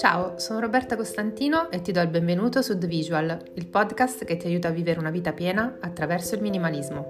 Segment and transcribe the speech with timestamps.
[0.00, 4.38] Ciao, sono Roberta Costantino e ti do il benvenuto su The Visual, il podcast che
[4.38, 7.06] ti aiuta a vivere una vita piena attraverso il minimalismo.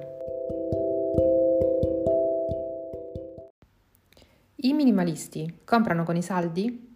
[4.57, 6.93] I minimalisti comprano con i saldi?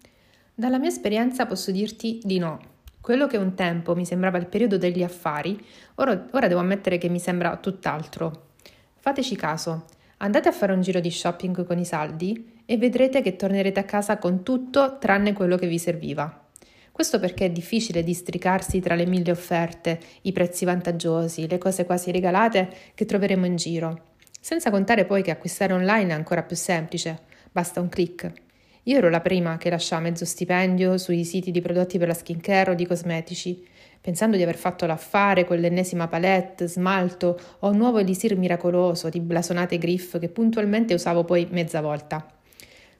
[0.53, 2.59] Dalla mia esperienza posso dirti di no.
[2.99, 5.57] Quello che un tempo mi sembrava il periodo degli affari,
[5.95, 8.47] ora, ora devo ammettere che mi sembra tutt'altro.
[8.97, 9.85] Fateci caso,
[10.17, 13.83] andate a fare un giro di shopping con i saldi e vedrete che tornerete a
[13.83, 16.45] casa con tutto tranne quello che vi serviva.
[16.91, 22.09] Questo perché è difficile districarsi tra le mille offerte, i prezzi vantaggiosi, le cose quasi
[22.09, 24.13] regalate che troveremo in giro.
[24.39, 27.19] Senza contare poi che acquistare online è ancora più semplice,
[27.51, 28.31] basta un clic.
[28.83, 32.71] Io ero la prima che lasciava mezzo stipendio sui siti di prodotti per la skincare
[32.71, 33.67] o di cosmetici,
[33.99, 39.19] pensando di aver fatto l'affare con l'ennesima palette, smalto o un nuovo elisir miracoloso di
[39.19, 42.34] blasonate griff che puntualmente usavo poi mezza volta.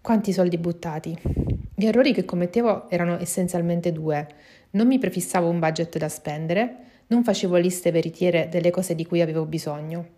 [0.06, 1.18] Quanti soldi buttati?
[1.74, 4.28] Gli errori che commettevo erano essenzialmente due.
[4.74, 6.76] Non mi prefissavo un budget da spendere,
[7.08, 10.10] non facevo liste veritiere delle cose di cui avevo bisogno.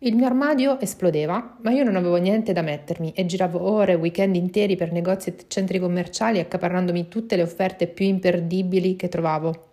[0.00, 4.36] Il mio armadio esplodeva, ma io non avevo niente da mettermi e giravo ore, weekend
[4.36, 9.68] interi per negozi e centri commerciali accaparrandomi tutte le offerte più imperdibili che trovavo.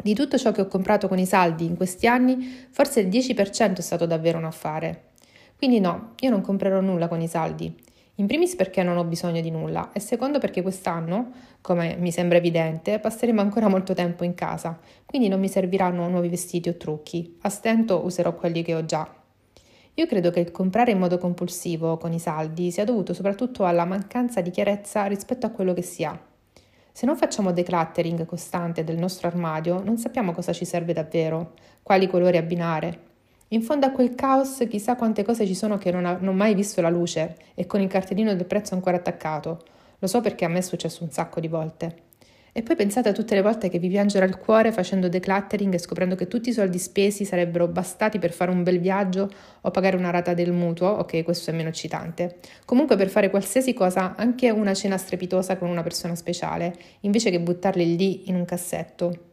[0.00, 3.78] Di tutto ciò che ho comprato con i saldi in questi anni, forse il 10%
[3.78, 5.06] è stato davvero un affare.
[5.56, 7.86] Quindi no, io non comprerò nulla con i saldi.
[8.18, 11.30] In primis perché non ho bisogno di nulla e secondo perché quest'anno,
[11.60, 16.28] come mi sembra evidente, passeremo ancora molto tempo in casa, quindi non mi serviranno nuovi
[16.28, 17.38] vestiti o trucchi.
[17.42, 19.08] A stento userò quelli che ho già.
[19.94, 23.84] Io credo che il comprare in modo compulsivo con i saldi sia dovuto soprattutto alla
[23.84, 26.20] mancanza di chiarezza rispetto a quello che si ha.
[26.90, 32.08] Se non facciamo decluttering costante del nostro armadio, non sappiamo cosa ci serve davvero, quali
[32.08, 33.06] colori abbinare,
[33.48, 36.82] in fondo a quel caos chissà quante cose ci sono che non hanno mai visto
[36.82, 39.64] la luce e con il cartellino del prezzo ancora attaccato.
[39.98, 42.06] Lo so perché a me è successo un sacco di volte.
[42.52, 45.78] E poi pensate a tutte le volte che vi piangerà il cuore facendo decluttering e
[45.78, 49.96] scoprendo che tutti i soldi spesi sarebbero bastati per fare un bel viaggio o pagare
[49.96, 52.38] una rata del mutuo, ok, questo è meno eccitante.
[52.64, 57.40] Comunque per fare qualsiasi cosa, anche una cena strepitosa con una persona speciale, invece che
[57.40, 59.27] buttarli lì in un cassetto.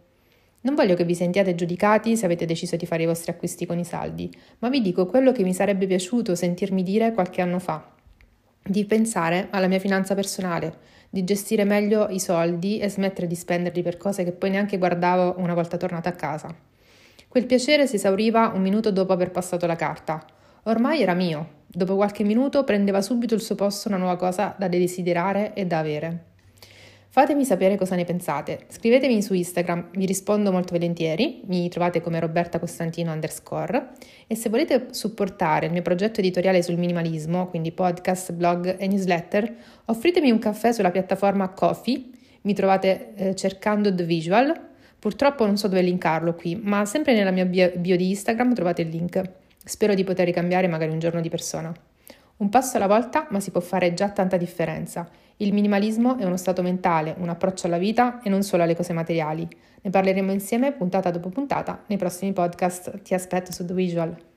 [0.65, 3.77] Non voglio che vi sentiate giudicati se avete deciso di fare i vostri acquisti con
[3.77, 7.87] i saldi, ma vi dico quello che mi sarebbe piaciuto sentirmi dire qualche anno fa.
[8.63, 10.77] Di pensare alla mia finanza personale,
[11.07, 15.35] di gestire meglio i soldi e smettere di spenderli per cose che poi neanche guardavo
[15.37, 16.53] una volta tornata a casa.
[17.27, 20.25] Quel piacere si esauriva un minuto dopo aver passato la carta.
[20.63, 21.63] Ormai era mio.
[21.67, 25.77] Dopo qualche minuto prendeva subito il suo posto una nuova cosa da desiderare e da
[25.77, 26.33] avere.
[27.15, 28.65] Fatemi sapere cosa ne pensate.
[28.67, 31.43] Scrivetemi su Instagram, vi rispondo molto volentieri.
[31.45, 33.91] Mi trovate come Roberta Costantino underscore.
[34.27, 39.55] E se volete supportare il mio progetto editoriale sul minimalismo, quindi podcast, blog e newsletter,
[39.85, 42.03] offritemi un caffè sulla piattaforma Coffee.
[42.41, 44.53] Mi trovate eh, cercando The Visual.
[44.99, 48.89] Purtroppo non so dove linkarlo qui, ma sempre nella mia bio, di Instagram trovate il
[48.89, 49.21] link.
[49.63, 51.73] Spero di poter ricambiare magari un giorno di persona.
[52.37, 55.07] Un passo alla volta, ma si può fare già tanta differenza.
[55.37, 58.91] Il minimalismo è uno stato mentale, un approccio alla vita e non solo alle cose
[58.91, 59.47] materiali.
[59.81, 63.01] Ne parleremo insieme puntata dopo puntata nei prossimi podcast.
[63.01, 64.34] Ti aspetto su The Visual.